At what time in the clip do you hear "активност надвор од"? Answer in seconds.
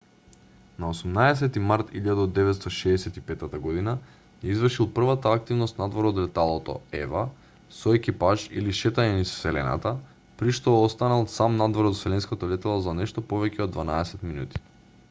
5.41-6.21